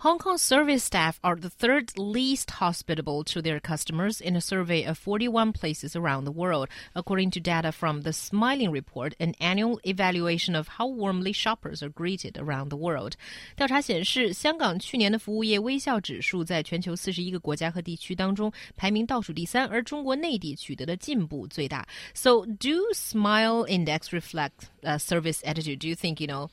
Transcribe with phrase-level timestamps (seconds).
[0.00, 4.84] Hong Kong service staff are the third least hospitable to their customers in a survey
[4.84, 9.80] of 41 places around the world, according to data from the Smiling Report, an annual
[9.84, 13.16] evaluation of how warmly shoppers are greeted around the world.
[13.56, 21.84] 调查显示，香港去年的服务业微笑指数在全球四十一个国家和地区当中排名倒数第三，而中国内地取得的进步最大。
[22.14, 25.78] So, do smile index reflect uh, service attitude?
[25.80, 26.48] Do you think you know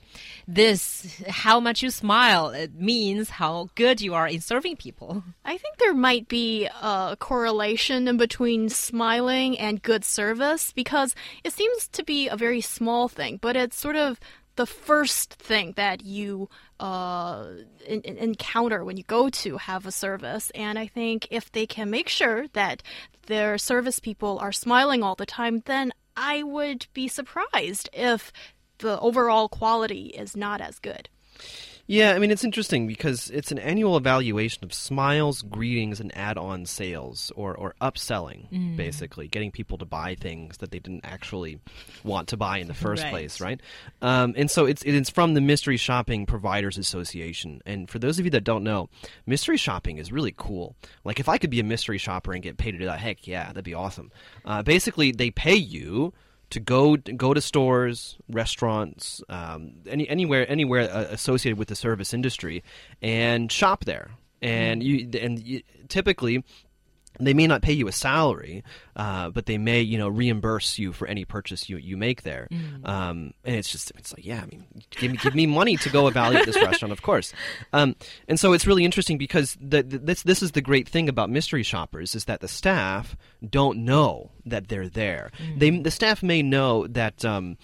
[0.48, 1.06] this?
[1.30, 5.23] How much you smile it means how good you are in serving people.
[5.45, 11.15] I think there might be a correlation between smiling and good service because
[11.45, 14.19] it seems to be a very small thing, but it's sort of
[14.57, 16.49] the first thing that you
[16.81, 17.47] uh,
[17.87, 20.51] in, in encounter when you go to have a service.
[20.57, 22.83] And I think if they can make sure that
[23.27, 28.33] their service people are smiling all the time, then I would be surprised if
[28.79, 31.09] the overall quality is not as good.
[31.91, 36.37] Yeah, I mean, it's interesting because it's an annual evaluation of smiles, greetings, and add
[36.37, 38.77] on sales or, or upselling, mm.
[38.77, 41.61] basically, getting people to buy things that they didn't actually
[42.05, 43.11] want to buy in the first right.
[43.11, 43.59] place, right?
[44.03, 47.63] Um, and so it's, it's from the Mystery Shopping Providers Association.
[47.65, 48.91] And for those of you that don't know,
[49.25, 50.77] mystery shopping is really cool.
[51.05, 53.27] Like, if I could be a mystery shopper and get paid to do that, heck
[53.27, 54.13] yeah, that'd be awesome.
[54.45, 56.13] Uh, basically, they pay you
[56.51, 62.15] to go go to stores, restaurants, um, any anywhere anywhere uh, associated with the service
[62.15, 62.63] industry,
[63.03, 64.11] and shop there.
[64.41, 66.45] And you and you, typically
[67.27, 68.63] they may not pay you a salary,
[68.97, 72.49] uh, but they may, you know, reimburse you for any purchase you, you make there.
[72.51, 72.89] Mm.
[72.89, 75.91] Um, and it's just, it's like, yeah, I mean, give me, give me money to
[75.91, 77.33] go evaluate this restaurant, of course.
[77.73, 77.97] Um,
[78.29, 81.31] and so it's really interesting because the, the, this, this is the great thing about
[81.31, 83.17] mystery shoppers is that the staff
[83.49, 85.31] don't know that they're there.
[85.39, 85.59] Mm.
[85.59, 87.57] They, the staff may know that, um,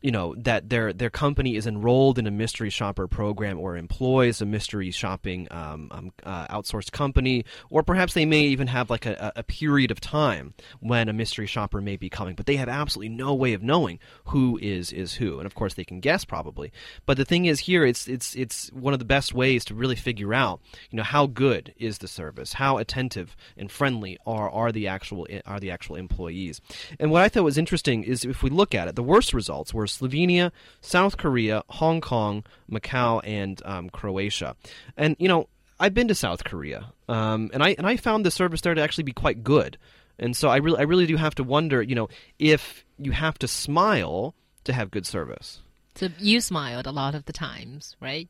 [0.00, 4.40] you know that their their company is enrolled in a mystery shopper program or employs
[4.40, 9.06] a mystery shopping um, um, uh, outsourced company, or perhaps they may even have like
[9.06, 12.68] a, a, period of time when a mystery shopper may be coming, but they have
[12.68, 16.24] absolutely no way of knowing who is is who, and of course they can guess
[16.24, 16.72] probably.
[17.06, 19.96] But the thing is, here it's it's it's one of the best ways to really
[19.96, 20.60] figure out
[20.90, 25.26] you know how good is the service, how attentive and friendly are are the actual
[25.44, 26.60] are the actual employees.
[27.00, 29.74] And what I thought was interesting is if we look at it, the worst results
[29.74, 34.56] were Slovenia, South Korea, Hong Kong, Macau, and um, Croatia.
[34.96, 35.48] And you know,
[35.80, 38.80] I've been to South Korea, um, and I and I found the service there to
[38.80, 39.78] actually be quite good.
[40.18, 43.38] And so I really I really do have to wonder, you know, if you have
[43.38, 44.34] to smile
[44.64, 45.60] to have good service.
[45.94, 48.28] So you smiled a lot of the times, right?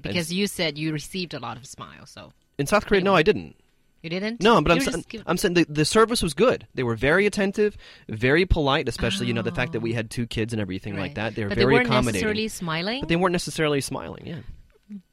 [0.00, 2.10] Because and, you said you received a lot of smiles.
[2.10, 3.56] So in South Korea, no, I didn't.
[4.02, 4.42] You didn't?
[4.42, 6.66] No, but I'm, I'm saying the, the service was good.
[6.74, 7.76] They were very attentive,
[8.08, 9.28] very polite, especially, oh.
[9.28, 11.02] you know, the fact that we had two kids and everything right.
[11.02, 11.34] like that.
[11.34, 12.12] They were but very they weren't accommodating.
[12.14, 13.00] necessarily smiling?
[13.00, 14.38] But they weren't necessarily smiling, yeah.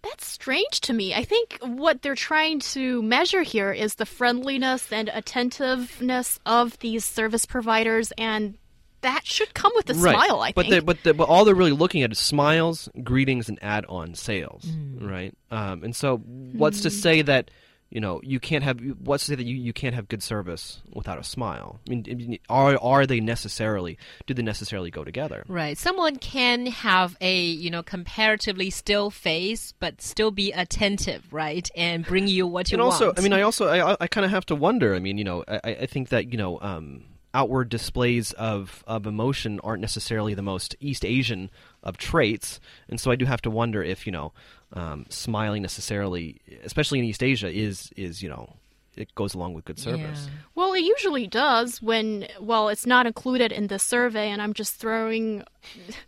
[0.04, 1.14] That's strange to me.
[1.14, 7.06] I think what they're trying to measure here is the friendliness and attentiveness of these
[7.06, 8.58] service providers and
[9.02, 10.16] that should come with a right.
[10.16, 10.86] smile, I but think.
[10.86, 15.08] But, but all they're really looking at is smiles, greetings, and add-on sales, mm.
[15.08, 15.36] right?
[15.52, 16.84] Um, and so, what's mm.
[16.84, 17.52] to say that
[17.90, 20.82] you know, you can't have what's to say that you, you can't have good service
[20.92, 21.80] without a smile.
[21.88, 25.46] I mean, are are they necessarily do they necessarily go together?
[25.48, 25.78] Right.
[25.78, 32.06] Someone can have a you know comparatively still face, but still be attentive, right, and
[32.06, 33.02] bring you what you and want.
[33.02, 34.94] also, I mean, I also I, I kind of have to wonder.
[34.94, 36.60] I mean, you know, I, I think that you know.
[36.62, 37.04] Um,
[37.38, 41.52] outward displays of, of emotion aren't necessarily the most East Asian
[41.84, 42.60] of traits,
[42.90, 44.34] and so I do have to wonder if you know
[44.74, 48.56] um, smiling necessarily, especially in East Asia, is is you know
[48.98, 50.26] it goes along with good service.
[50.26, 50.40] Yeah.
[50.56, 54.76] Well, it usually does when well, it's not included in the survey, and I'm just
[54.76, 55.44] throwing.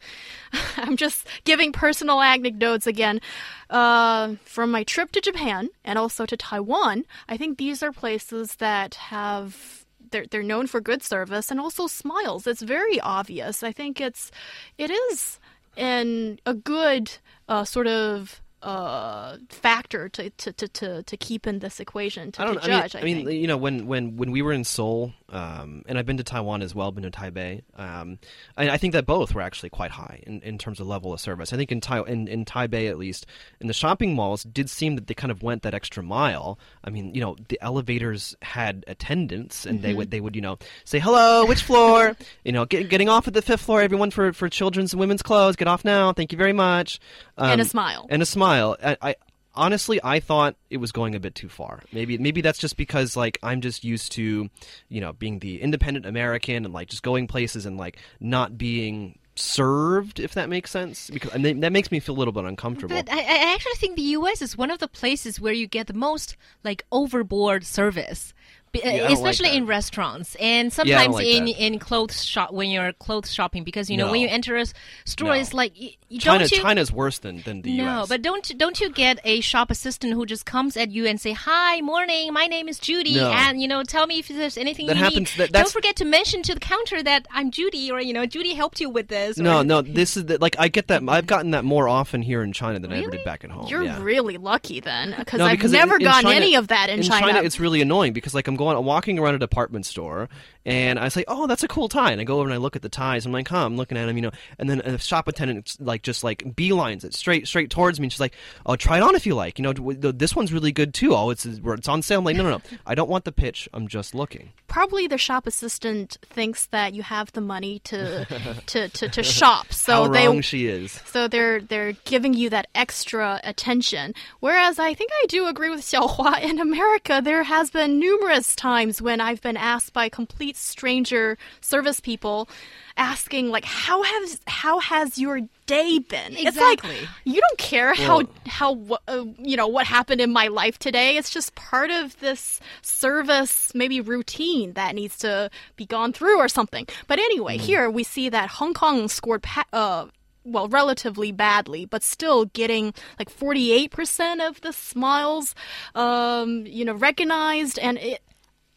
[0.77, 3.21] I'm just giving personal anecdotes again.
[3.69, 8.55] Uh, from my trip to Japan and also to Taiwan, I think these are places
[8.55, 12.47] that have they're they're known for good service and also smiles.
[12.47, 13.63] It's very obvious.
[13.63, 14.31] I think it's
[14.77, 15.39] it is
[15.75, 17.11] in a good
[17.47, 22.41] uh, sort of uh, factor to, to, to, to, to keep in this equation to,
[22.41, 22.55] I don't.
[22.55, 22.95] to I mean, judge.
[22.95, 26.05] I, I mean, you know, when when when we were in Seoul, um, and I've
[26.05, 27.61] been to Taiwan as well, been to Taipei.
[27.75, 28.19] Um,
[28.57, 31.21] I, I think that both were actually quite high in, in terms of level of
[31.21, 31.53] service.
[31.53, 33.25] I think in, tai- in in Taipei, at least,
[33.61, 36.59] in the shopping malls, did seem that they kind of went that extra mile.
[36.83, 40.57] I mean, you know, the elevators had attendants, and they would they would you know
[40.83, 42.17] say hello, which floor?
[42.43, 43.81] you know, get, getting off at the fifth floor.
[43.81, 46.11] Everyone for for children's and women's clothes, get off now.
[46.11, 46.99] Thank you very much.
[47.37, 48.05] Um, And a smile.
[48.09, 48.48] And a smile.
[48.49, 49.15] I, I
[49.55, 51.81] honestly I thought it was going a bit too far.
[51.91, 54.49] Maybe maybe that's just because like I'm just used to,
[54.89, 59.19] you know, being the independent American and like just going places and like not being
[59.35, 62.95] served if that makes sense because and that makes me feel a little bit uncomfortable.
[62.95, 64.41] But I, I actually think the U.S.
[64.41, 68.33] is one of the places where you get the most like overboard service.
[68.71, 71.65] Be- uh, Yeah, I don't like especially in restaurants and sometimes don't like in that.
[71.65, 74.65] in clothes shop when you're clothes shopping because you know when you enter a
[75.05, 75.33] store No.
[75.33, 78.09] it's like y- y- China don't you China's worse than than the no, US.
[78.09, 81.31] but don't don't you get a shop assistant who just comes at you and say,
[81.33, 83.31] "Hi, morning, my name is Judy, No.
[83.31, 85.95] and you know, tell me if there's anything That you happens- need." that- don't forget
[85.97, 89.07] to mention to the counter that I'm Judy, or you know, Judy helped you with
[89.07, 89.39] this.
[89.39, 91.01] or- no, no, this is the, like I get that.
[91.07, 93.67] I've gotten that more often here in China than I ever did back at home.
[93.67, 94.01] You're yeah.
[94.01, 96.99] really lucky then, because I've because in- never in gotten China- any of that in,
[96.99, 97.41] in China.
[97.41, 100.29] it's really annoying because like I'm going, walking around a department store,
[100.69, 102.75] and I say, "Oh, that's a cool tie," and I go over and I look
[102.75, 103.25] at the ties.
[103.25, 106.03] I'm like, "Huh," I'm looking at them, you know, and then a shop attendant like
[106.03, 108.35] just like beelines it straight straight towards me, and she's like,
[108.67, 109.57] "Oh, try it on if you like.
[109.57, 111.15] You know, this one's really good too.
[111.15, 113.67] Oh, it's it's on sale." I'm like, "No, no, no, I don't want the pitch.
[113.73, 118.25] I'm just looking." Probably the shop assistant thinks that you have the money to
[118.67, 120.91] to, to, to shop, so How they wrong she is.
[121.05, 124.13] So they're they're giving you that extra attention.
[124.39, 126.41] Whereas I think I do agree with Xiaohua.
[126.43, 131.99] In America, there has been numerous times when I've been asked by complete stranger service
[131.99, 132.49] people,
[132.97, 137.07] asking like, "How has how has your day been?" It's like Exactly.
[137.25, 140.77] you don't care how Well- how wha- uh, you know what happened in my life
[140.79, 141.17] today.
[141.17, 146.47] It's just part of this service maybe routine that needs to be gone through or
[146.47, 146.87] something.
[147.07, 150.07] But anyway, here we see that Hong Kong scored pa- uh
[150.45, 155.53] well, relatively badly, but still getting like 48% of the smiles,
[155.95, 157.77] um, you know, recognized.
[157.77, 158.21] And it,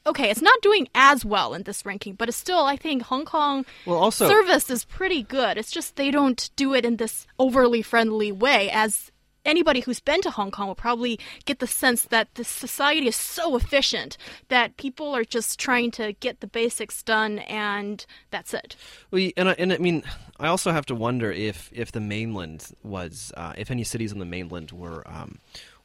[0.06, 3.24] okay, it's not doing as well in this ranking, but it's still, I think Hong
[3.24, 5.58] Kong Well, also- service is pretty good.
[5.58, 9.10] It's just they don't do it in this overly friendly way as
[9.44, 13.16] anybody who's been to Hong Kong will probably get the sense that the society is
[13.16, 14.16] so efficient
[14.50, 18.76] that people are just trying to get the basics done and that's it.
[19.10, 20.04] Well, and I, and I mean,
[20.38, 24.20] I also have to wonder if if the mainland was, uh, if any cities on
[24.20, 25.38] the mainland were um,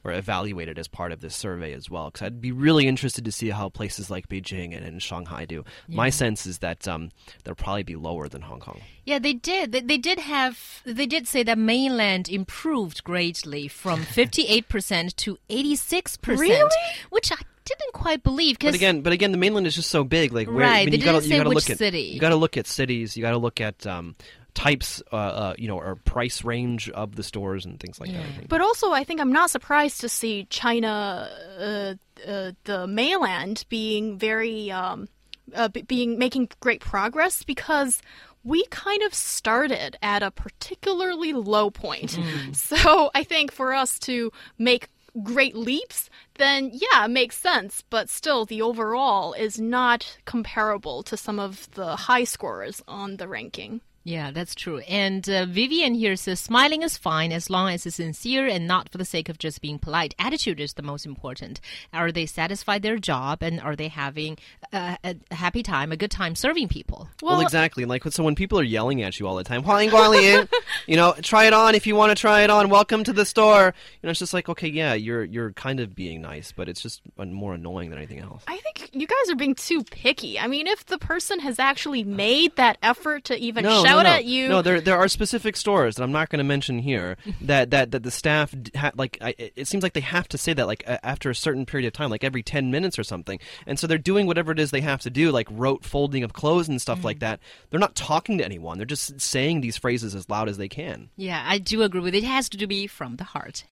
[0.08, 2.06] were evaluated as part of this survey as well.
[2.06, 5.64] Because I'd be really interested to see how places like Beijing and, and Shanghai do.
[5.86, 7.10] My sense is that um,
[7.44, 8.80] they'll probably be lower than Hong Kong.
[9.04, 9.72] Yeah, they did.
[9.72, 10.82] They, they did have.
[10.84, 16.70] They did say that mainland improved greatly from fifty-eight percent to eighty-six percent, Really?
[17.10, 18.56] which I didn't quite believe.
[18.56, 20.32] But Because again, but again, the mainland is just so big.
[20.32, 22.00] Like, where, Right, I mean, they you gotta, didn't you gotta which look at city.
[22.00, 23.16] You got to look at cities.
[23.16, 24.16] You got to look at um,
[24.58, 28.48] types, uh, uh, you know, or price range of the stores and things like that.
[28.48, 31.94] But also, I think I'm not surprised to see China, uh,
[32.28, 35.08] uh, the mainland, being very, um,
[35.54, 38.02] uh, being making great progress because
[38.42, 42.18] we kind of started at a particularly low point.
[42.52, 44.88] So I think for us to make
[45.22, 47.84] great leaps, then yeah, it makes sense.
[47.90, 53.28] But still, the overall is not comparable to some of the high scorers on the
[53.28, 53.82] ranking.
[54.08, 54.78] Yeah, that's true.
[54.88, 58.88] And uh, Vivian here says smiling is fine as long as it's sincere and not
[58.88, 60.14] for the sake of just being polite.
[60.18, 61.60] Attitude is the most important.
[61.92, 64.38] Are they satisfied their job and are they having
[64.72, 67.10] uh, a a happy time, a good time serving people?
[67.20, 67.84] Well, exactly.
[67.84, 70.48] Like so, when people are yelling at you all the time, "Huang Guanlian,"
[70.86, 72.70] you know, try it on if you want to try it on.
[72.70, 73.74] Welcome to the store.
[74.02, 76.80] You know, it's just like, okay, yeah, you're you're kind of being nice, but it's
[76.80, 78.42] just uh, more annoying than anything else.
[78.48, 80.38] I think you guys are being too picky.
[80.40, 83.97] I mean, if the person has actually made that effort to even No, shout no,
[84.04, 84.10] no.
[84.10, 87.16] at you, No, there there are specific stores that I'm not going to mention here
[87.42, 89.18] that that that the staff ha- like.
[89.20, 91.86] I, it seems like they have to say that like a- after a certain period
[91.86, 94.70] of time, like every ten minutes or something, and so they're doing whatever it is
[94.70, 97.20] they have to do, like rote folding of clothes and stuff like mm.
[97.20, 97.40] that.
[97.70, 98.78] They're not talking to anyone.
[98.78, 101.10] They're just saying these phrases as loud as they can.
[101.16, 102.18] Yeah, I do agree with it.
[102.18, 103.64] It has to be from the heart.